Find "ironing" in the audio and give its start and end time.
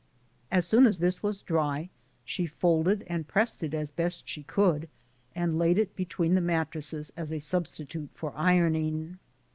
8.35-9.19